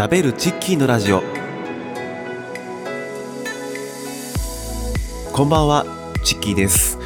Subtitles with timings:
[0.00, 1.22] ダベルチッキーのラジオ。
[5.30, 5.84] こんばんは
[6.24, 6.98] チッキーです。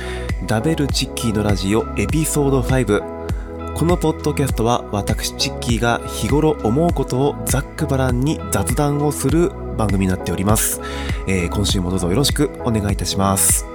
[0.47, 10.81] ダベルチッキーのラジオエピソード5このポッドキャストは私チッキーが日頃思うことをざっくばらんに雑談をする番組になっております、
[11.27, 13.75] えー、今週もどうぞよろしくお願いいたします。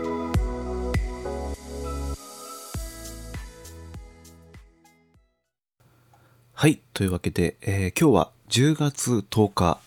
[6.59, 6.81] はい。
[6.93, 9.79] というわけで、えー、今日は10月10日、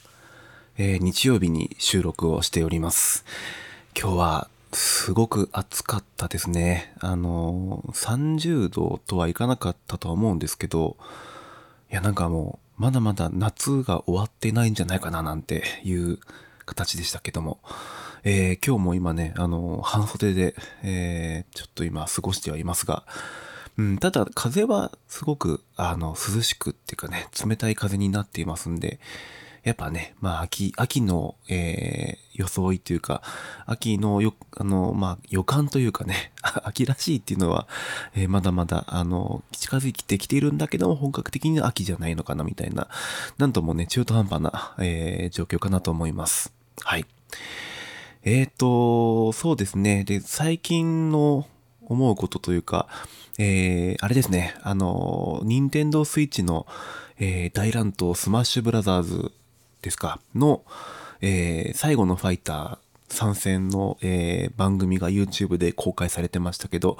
[0.79, 3.25] えー、日曜日に収録をしております。
[4.01, 6.95] 今日はすごく暑かったですね。
[7.01, 10.97] あのー、30度とはいかなかったとは思うんですけど、
[11.91, 16.21] いやなんかもう、まだまだ夏が終わってないんじゃないかななんていう
[16.65, 17.59] 形でしたけども、
[18.23, 20.55] えー、今日も今ね、あの半袖で、
[20.85, 23.03] えちょっと今過ごしてはいますが、
[23.79, 29.01] うん、ただ風はすごくあの涼しくっていうかね、冷たい風になっていますんで、
[29.63, 33.23] やっぱね、まあ秋、秋の、えー、装いというか、
[33.65, 36.33] 秋のよ、あの、まあ予感というかね、
[36.65, 37.69] 秋らしいっていうのは、
[38.15, 42.89] えー、まだまだ、あの、近づいてきているんだけども、本格的に秋じゃないのかなみたいな、
[43.39, 46.53] なんともね、中途半端な、えー、状況かなと思います。
[46.81, 47.07] はい。
[48.25, 50.03] えっ、ー、と、そうですね。
[50.05, 51.47] で、最近の
[51.93, 52.89] 思うことというか、
[53.39, 56.67] えー、あれですね、あの、任天堂スイッチの、
[57.19, 59.33] えー、大乱闘スマッシュブラザーズ
[59.83, 60.63] ですか、の、
[61.21, 62.79] えー、最後のファイター
[63.13, 66.99] 参戦の、えー、番組が YouTube で公開されてましたけど、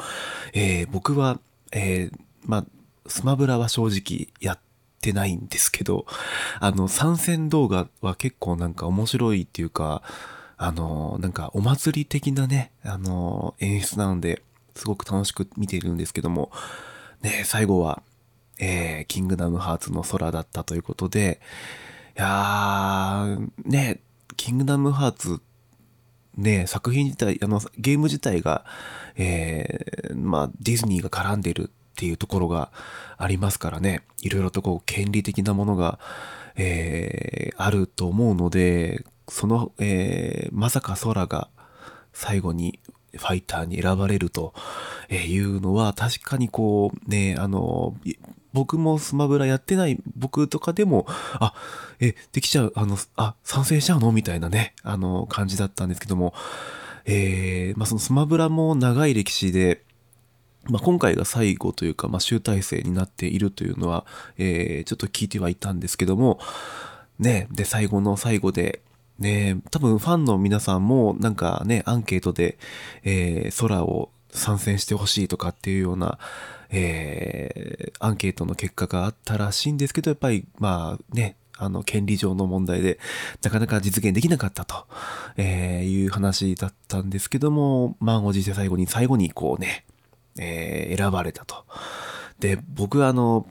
[0.53, 1.41] えー、僕は、
[1.73, 2.67] えー、ま、
[3.07, 4.59] スマブラは正直やっ
[5.01, 6.07] てないんですけど、
[6.61, 10.03] あの、参戦動画は結構なんか面白いっていうか、
[10.57, 14.43] あの、なんかお祭り的なね、あの、演出なので、
[14.75, 16.51] すごく楽しく見ているんですけども、
[17.23, 18.03] ね、最後は、
[18.59, 21.41] えー、キングダムハーツの空だったということで、
[22.17, 24.01] いやー、ね、
[24.37, 25.41] キングダムハーツ、
[26.37, 28.65] ね、作品自体、あの、ゲーム自体が、
[29.17, 32.71] えー、まあ、ディズニーが絡んでるっていうところが
[33.19, 35.99] ありますからね、いろいろとこう、権利的なものが、
[36.57, 41.49] えー、あると思うので、その、えー、まさか空が
[42.13, 42.81] 最後に
[43.17, 44.55] ファイターに選ばれると
[45.11, 47.97] いうのは確かにこうね、あの、
[48.53, 51.55] 僕もスマブラやってない僕とかでも、あ、
[52.01, 54.13] え、できちゃう、あの、あ、賛成しちゃうの？
[54.13, 56.35] みたいなね、あの、感じだったんですけども、
[57.05, 59.83] えー、まあ、そのスマブラも長い歴史で、
[60.65, 64.07] まあ、今回が最後というか、まあ、集大成になっているというのは、
[64.39, 66.39] えー、ちょっと聞いてはいたんですけども、
[67.19, 68.83] ね、で、最後の最後で、
[69.19, 72.59] ね多分ファンの皆さんもなんかね、アンケートで、
[73.05, 76.19] えー、空を参戦してほしいとかっていうような、
[76.71, 82.99] えー、アンケートの結果があったらしいんですけど、やっぱり、まあね、あの、権利上の問題で、
[83.43, 84.87] なかなか実現できなかったと、
[85.37, 89.85] え、いう話だったんですけども、満を持して最後に、最後にこうね、
[90.39, 91.65] えー、選ばれたと。
[92.41, 93.47] で、僕はあの、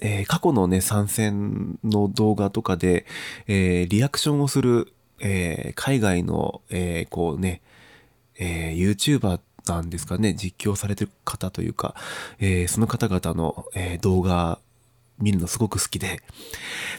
[0.00, 3.06] えー、過去のね、参戦の動画とかで、
[3.46, 4.93] えー、リアクションをする
[5.24, 7.62] えー、海外の、えー、こうね、
[8.38, 11.94] えー、YouTuber なんですかね、実況されてる方というか、
[12.38, 14.58] えー、その方々の、えー、動画
[15.18, 16.20] 見るのすごく好きで、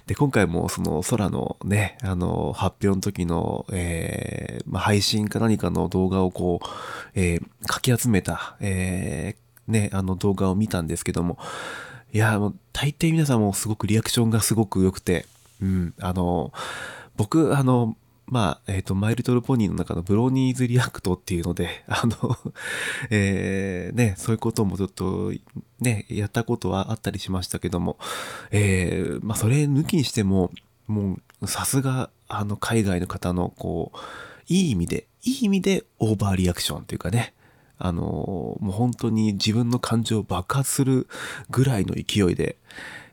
[0.07, 6.67] で、今回もその空のね、あの、発表の時の、えー、まあ、配信か何かの動画をこう、
[7.13, 11.37] えー、かき集めた、えー、ね、あの動画を見たんですけども、
[12.13, 15.25] いや、もう大抵皆さんもすごくリアクションがすごく良くて、
[15.61, 16.53] うん、あの、
[17.17, 17.97] 僕、あの、
[18.27, 22.37] まあ、えっ、ー、と、マイリトルポニーの中のブロニーズリアクトっていうので、 あの
[23.11, 25.31] えー、ね、そういうこともちょっと、
[25.79, 27.97] ね、やったことはあったりしましたけども、
[28.51, 30.51] えー、まあ、それ抜きにしても、
[30.87, 33.97] もう、さすが、あの、海外の方の、こう、
[34.47, 37.33] いい意味で、いい意味でオーバーリアクションというかね、
[37.77, 41.07] あの、もう本当に自分の感情を爆発する
[41.49, 42.57] ぐらいの勢いで、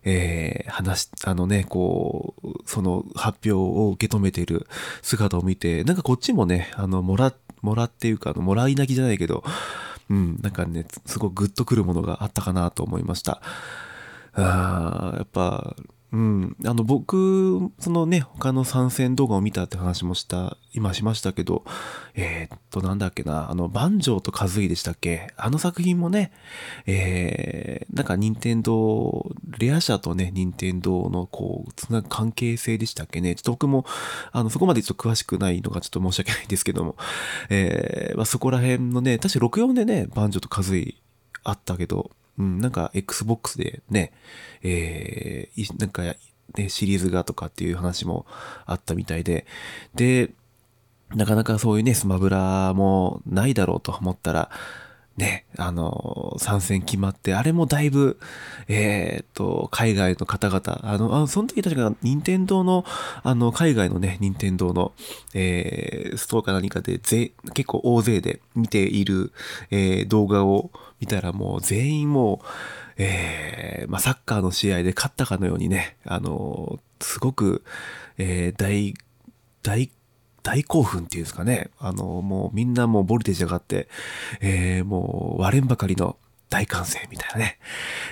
[0.04, 4.66] えー、話、あのね、こう、その発表を受け止めている
[5.02, 9.44] 姿を見て、なんかこっちもね、あの、もら、もらっていうか、あの、もらい泣きじゃないけど、
[10.10, 13.40] うん、なんかね、すごくグッとくるものがあったかなと思いました。
[14.34, 15.76] あやっぱ、
[16.12, 16.56] うん。
[16.66, 21.64] あの、僕、そのね、他の参戦動画を見たって話もした、今しましたけど、
[22.14, 25.32] えー、っと、なんだっけな、あの、万丈と和井でしたっけ？
[25.38, 26.30] あの作品もね、
[26.84, 33.34] えー、なんか任天堂、レア社とね、任天堂のこう、つなぐ関係性でしたっけね？
[33.34, 33.86] ちょっと僕も、
[34.32, 36.96] あの、そこまでちょっと詳しくないのがちょっと申し訳ないんですけども、
[37.48, 41.00] えー、まあ、そこら辺のね、確か64でね、万丈と和井
[41.42, 44.12] あったけど、うん、なんか Xbox でね、
[44.62, 48.26] えー、なんかね、シリーズがとかっていう話も
[48.67, 49.46] あったみたいで、
[49.94, 50.31] で、
[51.14, 54.50] なかなかそういうね、スマブラもないだろうと思ったら、
[55.17, 58.19] ね、あの、参戦決まって、あれもだいぶ、
[58.67, 62.84] えー、っと、海外の方々、あの、あその時確か、任天堂の、
[63.23, 64.93] あの、海外のね、任天堂の、
[65.34, 69.32] えー、ストアか何かで、ぜ、結構大勢で見ている、
[69.70, 70.70] えー、動画を
[71.02, 72.46] 見たらもう全員もう、
[72.96, 77.64] えー、まあ、サッカーの試合で勝ったかのようにね、あの、すごく、
[78.19, 78.94] えー、大、
[79.62, 79.90] 大
[80.44, 81.70] 大興奮っていうんですかね。
[81.78, 83.88] あの、もうみんなもうボルテージ上がって、
[84.40, 86.16] え、もう割れんばかりの
[86.50, 87.58] 大歓声みたいなね。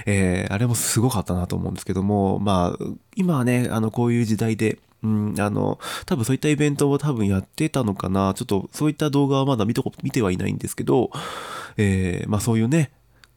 [0.07, 2.85] え、あれもすごかったなと思うんですけども、まあ、
[3.15, 8.35] 今はね、あの、こういう時代で、うん、あの、多分そういったイベントを多分やってたのかな。
[8.35, 11.11] ちょっとそういった動画はまだ見てはいないんですけど、
[11.77, 12.93] えー、まあそういうね、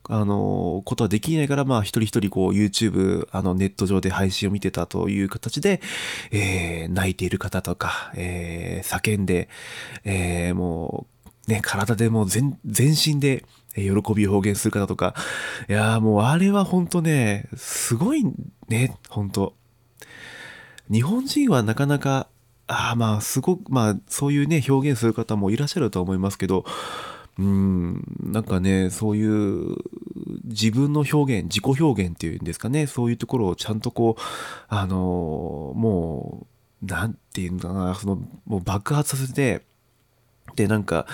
[0.10, 5.82] あの、ことはできないから、まあ、一人一人こう、YouTube、あの、ネット上で配信を見てたという形で、
[6.32, 9.48] えー、泣いている方とか、えー、叫んで、
[10.04, 11.08] えー、も
[11.48, 13.46] う、ね、体でもう全、身で、
[13.76, 15.16] 喜びを表現する方とか、
[15.68, 18.24] いやもうあれは本当ね、すごい
[18.68, 19.56] ね、本当。
[20.92, 22.28] 日本人はなかなか、
[22.68, 26.66] ああまあ、すごく、まあ、そういうね、表現する方もいらっしゃると思いますけど、
[27.40, 29.76] うん、なんかね、そういう
[30.44, 34.22] 自分の表現、自己表現っていうんですかね、そういうところをちゃんとこう、
[34.68, 36.48] あの、も
[36.84, 38.16] う、なんていうのかな、その、
[38.46, 39.64] もう爆発させて、
[40.56, 41.08] で、なんか、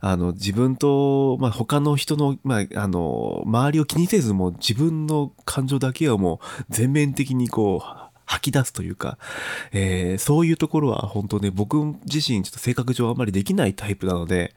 [0.00, 9.18] あの、自分と、まあ、他の人の、まあ、あの、周りを気にせず、もう自分の感情だけはもう全面的にこう、吐き出すというか、
[9.72, 14.54] えー、そういうところは本当ね、僕自身ちょっと性格上あんまりできないタイプなので、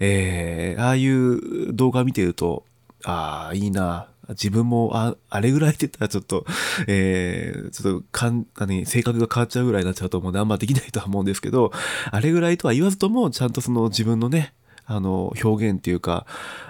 [0.00, 2.64] えー、ああいう動画見てると、
[3.04, 4.08] ああ、いいな。
[4.30, 6.44] 自分も、あ、あれぐらいって言ったらちょっと、
[6.88, 11.72] えー、ちょっと、かん、何、性格が変わっちゃうぐらいになっちゃうと思うんで、あんまできないとは思うんですけど、
[12.10, 14.54] あれぐらいとは言わずとも、ちゃんとその自分のね、
[14.86, 16.26] あの、表現っていうか、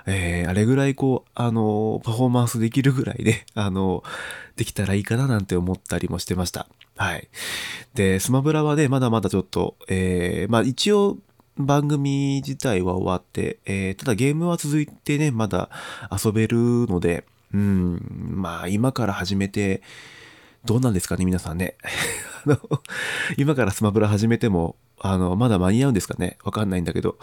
[0.07, 4.03] えー、あれぐらいこう、あの、パフォーマンスできるぐらいで、 あの、
[4.57, 6.67] できたらいいかななんて思ったりもしてました。
[6.97, 7.29] はい。
[7.95, 11.19] で、スマブラはね、まだまだちょっと、えー、まあ一応、
[11.57, 15.71] 番組自体は終わって、えー、ただゲームは続いてね、まだ
[16.11, 16.57] 遊べる
[16.89, 18.01] ので、うん、
[18.35, 19.81] まあ今から始めて、
[20.65, 21.77] どうなんですかね、皆さんね。
[22.47, 22.59] あの、
[23.37, 26.39] 今からスマブラ始めても、あの、まだ間に合うんですかね？
[26.45, 27.19] わかんないんだけど。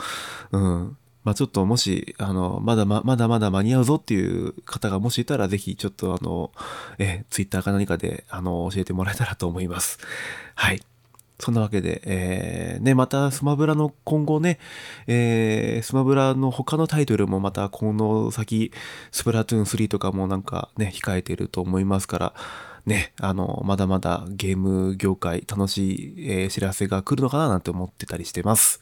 [0.51, 0.97] うん。
[1.23, 6.51] まあちょっともし、あの、まだま、まだまだ間に合うぞっていう方がもしいたら、ぜひちょっとあの、
[6.97, 10.00] え、ツイッターか何かで、あの、教えてもらえたらと思います。
[10.56, 10.81] はい。
[11.41, 14.59] そんなわけで、えー、ね、またスマブラの今後ね、
[15.07, 18.71] えー、スマブラの他のタイトルもまたこの先、
[19.12, 22.33] スプラトゥーン3とかもなんかね、控えてると思いますから、
[22.86, 28.81] ね、あの、まだまだゲーム業界楽しい、え、知らせが来るのかななんて思ってたりしてます。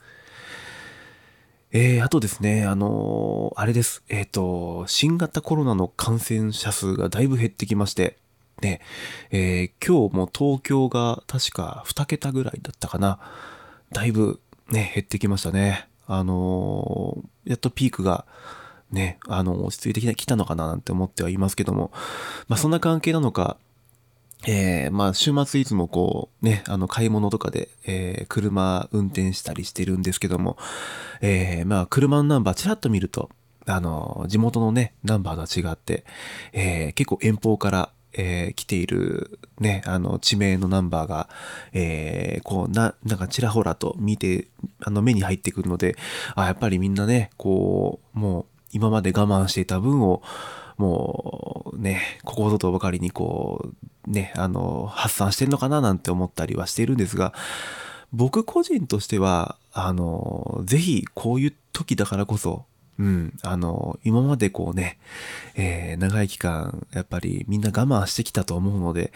[1.71, 4.03] えー、あとですね、あのー、あれです。
[4.09, 8.17] えっ、ー、と、新型コロナの感染者数がだいぶ減ってきまして、
[8.61, 8.81] ね、
[9.31, 13.19] えー、今日も東京が確か2桁ぐらいだったかな。
[13.91, 15.87] だいぶね、減ってきましたね。
[16.07, 18.25] あのやっとピークが
[18.91, 21.91] ね、あの、落ち着いてきたのかななんて思ってはいますけども、
[22.47, 23.57] まあそんな関係なのか、
[24.47, 30.57] えー、まあ、週末いつもこう、ね、あの、買い物とかで、えー、車運転したりしてるんですけども、
[31.21, 33.29] えー、まあ、車のナンバーちらっと見ると、
[33.65, 36.05] あの、地元のね、ナンバーとは違って、
[36.53, 41.29] えー、結構遠方から、えー、来ている、ね、あの、地名のナンバーが、
[41.73, 44.47] えー、こう、な、なんかちらほらと見て、
[44.83, 45.95] あの、目に入ってくるので、
[46.35, 50.21] あ、やっぱりみんなね、こう、もう、今まで我慢していた分を、
[50.77, 57.33] もうね、ここぞとばかりにこう、ね、あの、発散してるのかななんて思ったりはしているんですが、
[58.11, 62.65] 僕個人としては、あの、ぜひこういう時だからこそ、
[62.97, 64.97] うん、あの、今までこうね、
[65.55, 69.13] えー、長い期間、やっぱりみんな我慢してきたと思うので、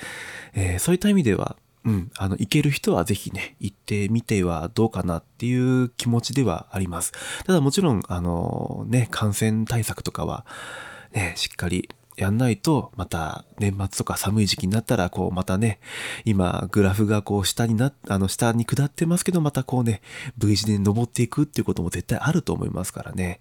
[0.54, 7.12] えー、そういった意味では、うん、あの、行ける人はぜひね、行ってみてはどうかなっていう気持ちではあります。
[7.46, 10.46] ただもちろん、あの、ね、感染対策とかは、
[11.12, 15.80] ね、しっかりやんないと、また年末とか寒い時期になったら、こうまたね、
[16.26, 20.02] 今グラフがこう下にな、あの下に下ってますけど、またこうね、
[20.38, 23.40] V 字で登っていくっていうことも絶対あると思いますからね。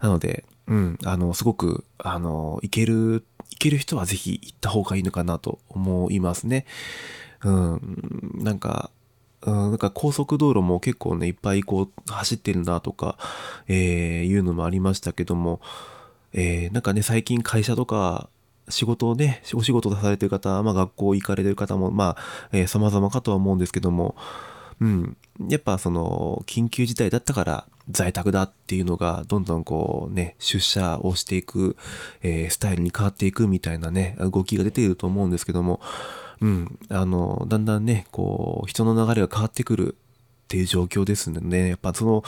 [0.00, 6.64] なので、うん、あの、すごく、あの、行ける、行ける人はぜひ行った方がいいのかなと思いますね。
[7.44, 8.90] うん、なんか、
[9.42, 13.18] うん、なんか高速道路も結構ね、いっぱいこう走ってるなとか、
[13.68, 15.60] えー、いうのもありましたけども、
[16.32, 18.28] えー、なんかね、最近会社とか、
[18.68, 24.14] 仕事をね、お仕事されてる方、まあ学校行かれてる方も、まあ、えー、様々かとは思うんですけども、
[24.80, 25.16] うん。
[25.48, 31.76] やっぱその、緊急事態だったから在宅だっていうのが、どんどんこうね、出社をしていく、
[32.22, 35.80] えー、スタイルに変わっていくみたいなね、動きが出ていると思うんですけども、
[36.40, 36.78] うん。
[36.88, 42.24] あの、だんだんね、こう、人の流れが変わってくるっていう状況ですので、ね、やっぱその、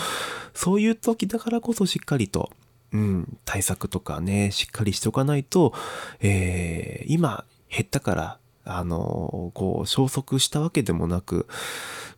[0.52, 2.50] そういう時だからこそしっかりと、
[2.92, 5.72] うん、対策とかね、しっかりしておかないと、
[6.20, 11.46] えー、今減ったから、あの、こう、消息したわけでもなく、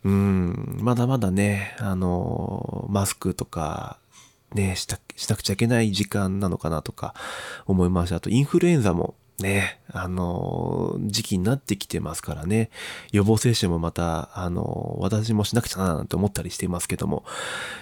[0.03, 3.97] うん、まだまだね、あの、マスクとか、
[4.53, 7.15] ね、した、しなくちゃいけない時間なのかなとか
[7.65, 8.17] 思いました。
[8.17, 12.69] あと、インフルエンザもね、あの、時期になってきてますからね、
[13.11, 17.25] 予防接種もまた、あの、私もしなくちゃななんて思ったりしていますけども、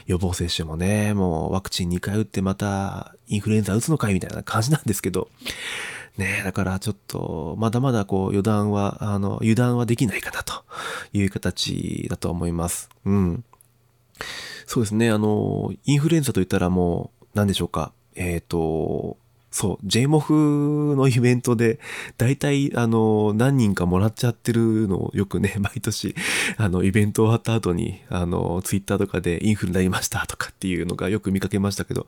[0.08, 5.30] 予防接種もね、もうワクチン2回打ってまたインフルエンザ打つのかいみたいな感じなんですけど、
[6.18, 10.64] ねだからちょっと、まだまだこう、予断は、あの、油断はできないかなと
[11.14, 12.90] いう形だと思います。
[13.06, 13.44] うん。
[14.66, 17.94] そうですね、あの、インフルエンザといったらもう、何でしょうか。
[18.16, 19.18] えっ、ー、と、
[19.54, 21.80] そう、JMOF のイベントで、
[22.18, 26.16] 大体、あの、何人かもらっちゃってるのをよくね、 毎年、
[26.58, 32.08] あの、イベント終わった後に、あの、ツイッターとかでインフルになりましたとかっていうのがよく見かけましたけど、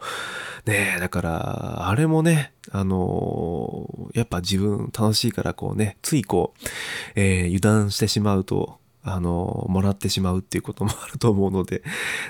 [0.65, 6.67] ねえだから、あれもね、あの、やっぱ自分楽しいからこうね、ついこう、
[7.13, 11.83] えー、油断してしまうと、あの、もらってしまうっていうこともあると思うので、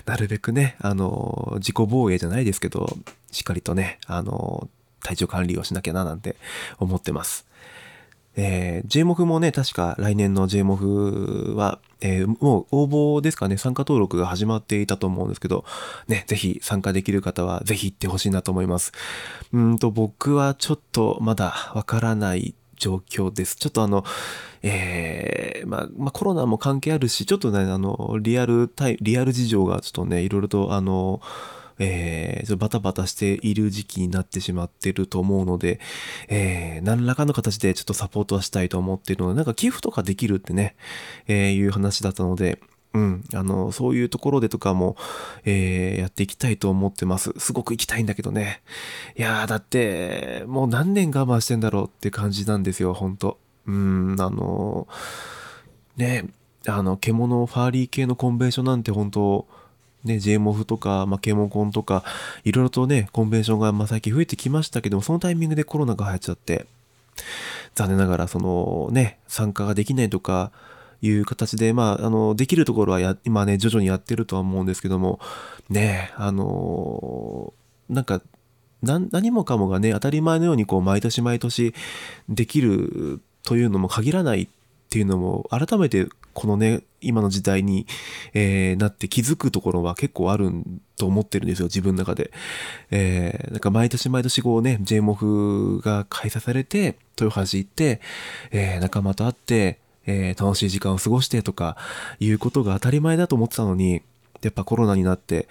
[0.05, 2.97] なるべくね、あの、自己防衛じゃないですけど、
[3.31, 4.67] しっかりとね、あの、
[5.05, 6.35] 体調管理をしなきゃななんて
[6.79, 7.45] 思ってます。
[8.37, 15.63] えー、JMOF もね、確か来年の JMOF は、えー、もう応募ですかね、参加登録が始まっていたと思うんですけど、
[16.07, 18.91] ね、ぜひ参加できる方はぜひ行ってほしいなと思います。
[19.53, 23.55] うんと、僕はちょっとまだわからない状況です。
[23.55, 24.03] ちょっとあの、
[24.63, 31.21] えー、まあ、まあ、コロナも関係あるし、ちょっとね、あの、リアルタイ、リアル事情がちょっとね、いろいろとあの、
[31.79, 35.79] えー、バタバタしている時期になってしまってると思うので、
[36.29, 40.75] えー、何らかの形でちょっとサポートはしたいと思っているので、なんか寄付とかできるってね、
[41.27, 42.59] えー、いう話だったので、
[42.95, 43.23] うん。
[43.33, 44.95] あの、そういうところでとかも、
[45.43, 47.33] えー、やっていきたいと思ってます。
[47.37, 48.61] すごく行きたいんだけどね。
[49.17, 53.37] いやー、だって、もう何年我慢してんだろうって感じなんですよ、ほんと。
[53.67, 54.87] うん、あの、
[55.97, 56.25] ね、
[56.67, 59.45] あの、獣ファーリー系のコンベンションなんて本当
[60.05, 62.03] ね、JMOF とか、まあ、ケモコンとか、
[62.43, 66.65] いろいろとね、コンベンションが、まあ、最近増えてきましたけども、そのタイミングでコロナが流行っちゃって、
[67.73, 70.51] 残念ながら、そのね、参加ができないとか、
[71.01, 75.19] いう形で、まあ、あの、できるところはや、今ね、徐々にやってるとは思うんですけども、
[75.69, 77.53] ね、あの
[77.89, 78.21] なんか、
[78.81, 81.73] 何もかもがね、当たり前のようにこう、毎年毎年
[82.29, 84.47] できるというのも限らない
[84.95, 87.85] っていうのも、改めてこのね、今の時代に、
[88.33, 90.49] えー、なって気づくところは結構ある
[90.97, 92.31] と思ってるんですよ、自分の中で。
[92.91, 97.99] えー、なんか毎年毎年こうね、JMOF が開催されて、豊橋行って、
[98.51, 101.75] えー、仲間と会って、え、楽しい時間を過ごしてとか、
[102.21, 104.01] いうことが当たり前だと思ってたのに、
[104.43, 105.49] やっぱコロナになって、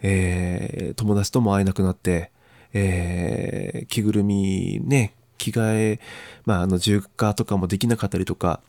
[0.00, 2.30] えー、友達とも会えなくなって、
[2.72, 6.00] えー、着ぐるみね、着替え、
[6.46, 8.60] まあ、あの、重化とかもできなかったりとか、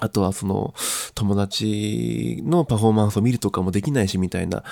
[0.00, 0.74] あとはその
[1.14, 4.62] 友達のパフォーマンスを見るとかもできないしみたいな、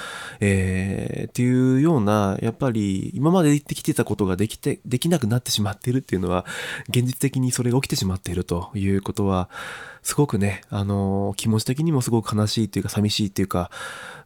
[0.40, 6.45] えー、っていうような、やっぱり今まで言ってきてたことができて、できなくなってしまっているっていうのは、
[6.88, 9.49] 現実的にそれが起きてしまっているということは、
[10.02, 13.71] すごくね、あの、気持ち的にもすごく悲しいっていうか寂しいっていうか、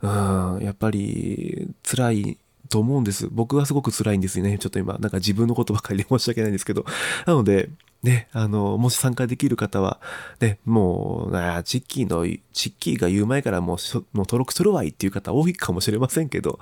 [0.02, 2.38] うん、やっぱり辛い
[2.68, 3.28] と思うんです。
[3.30, 4.58] 僕はすごく辛いんですよね。
[4.58, 6.84] ちょっと今、なんか自分のことばかりで申し訳ないんですけど。
[7.26, 7.70] なので、
[8.02, 10.00] ね、あの、もし参加できる方は、
[10.40, 16.60] ね、もう、あチッキーの、チッキーが言う前からもうもう登録するわいっていう方多いかもしれませんけど、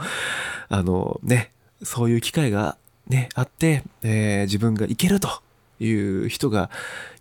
[0.69, 1.53] あの、ね、
[1.83, 5.29] そういう機会がね、あって、えー、自分がいけると
[5.79, 6.71] いう人が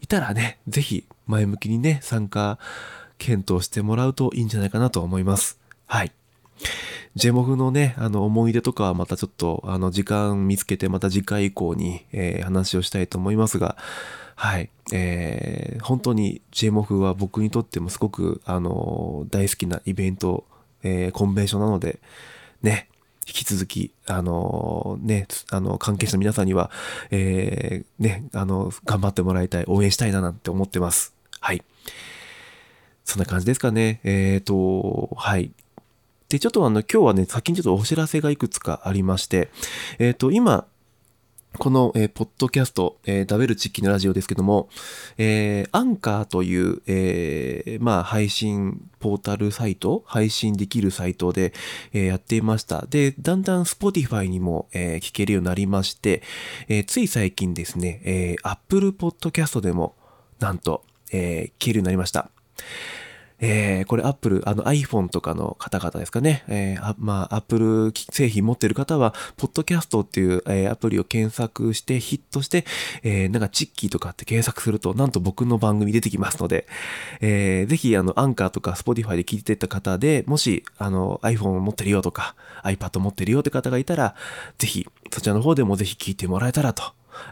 [0.01, 2.57] いたらね、ぜひ前向きにね、参加
[3.17, 5.59] 検討してもらうといいんじゃないかなと思います。
[5.87, 6.11] はい。
[7.15, 13.77] ジェモフのね、あの思い出とかはまたちょっとあの時間見つけてまた次回以降に、えー、話をしたいと思いますが、
[14.35, 14.69] はい。
[14.91, 20.45] えー、本当にジェモフは僕にとってもすごくあの大好きなイベント、
[20.83, 21.99] えー、コンベンションなので、
[22.61, 22.89] ね、
[23.27, 26.69] 引き続き、あのね、あの、関係者の皆さんには、
[27.09, 31.15] えー、ね、あの、頑張ってもらいたい、応援したいななんて思ってます。
[31.39, 31.63] はい。
[33.03, 33.99] そんな感じですかね。
[34.03, 35.51] えっ、ー、と、はい。
[36.35, 39.49] で、ちょっとあの、今日はね、先にちょっとお知らせがいくつかありまして、
[39.99, 40.67] えっ、ー、と、今、
[41.57, 44.67] この、えー、ポッドキャスト、えー、ダベルチッキのラジオですけども、
[45.17, 51.53] えー、アンカーという、えー、まあ、配信ポータルサイト、配信できるサイトで、
[51.93, 52.85] えー、やっていました。
[52.89, 56.21] で、だんだん Spotify にも、えー、聞けるようになりまして、
[56.67, 59.95] えー、つい最近ですね、えー、Apple Podcast でも、
[60.39, 62.29] なんと、えー、聞けるようになりました。
[63.39, 66.43] えー、これ Apple、あの iPhone とかの方々ですかね。
[66.47, 72.65] えー、まあ、Apple 製品持ってる方は、Podcast っていう、えー、アプリを検索してヒットして、
[73.03, 76.67] えー、なんかチッキーとかって検索すると、なんと僕の番組出てきますので、
[77.21, 84.15] えー、ぜひ、あの、アンカーとか Spotify で聞いてた方で、もし、あの、iPhone 持ってるよとか、iPad 持ってるよって方がいたら、
[84.57, 86.83] ぜひ、そちらの方でもぜひ聞いてもらえたらと、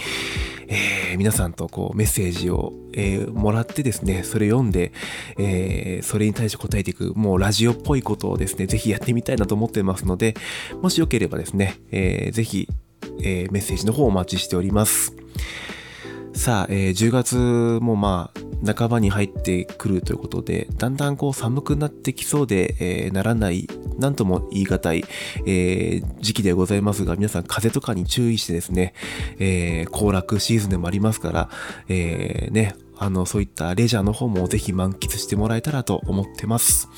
[0.67, 4.91] えー、皆さんとこうメッセージを、えー、もらってですね、それ読んで、
[5.38, 10.36] えー、それに対して答えていく、もうラジオっぽいことをですね、ぜひやってみたいなと思ってますので、
[10.82, 12.67] もしよければですね、えー、ぜひ、
[13.22, 15.15] えー、メッセージの方をお待ちしております。
[16.36, 17.36] さあ、えー、10月
[17.82, 18.30] もま
[18.65, 25.06] あ、半ばに入ってくるということで、だんだんこう寒くなってきそうで、えー、ならない、なんとも言い難い、
[25.45, 28.93] えー、時期でございますが、皆さん風邪とかに注意してですね、
[29.39, 31.50] え、行楽シーズンでもありますから、
[31.88, 36.89] え、ね、あの、そういったレジャーの方もぜひ満喫してもらえたらと思ってます。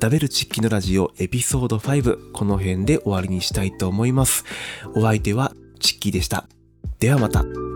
[0.00, 4.44] ダベルチッキのラジオエピソード5、この辺で終わりにしたいと思います。
[4.94, 6.48] お相手はチッキーでした。
[6.98, 7.69] ではまた。